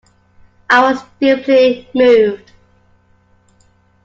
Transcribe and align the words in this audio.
I 0.67 0.81
was 0.81 0.99
deeply 1.19 1.87
moved. 1.93 2.53